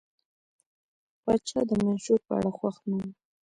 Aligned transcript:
پاچا 1.23 1.59
د 1.69 1.71
منشور 1.83 2.19
په 2.27 2.31
اړه 2.37 2.51
خوښ 2.57 2.77
نه 2.87 2.95
و. 3.01 3.01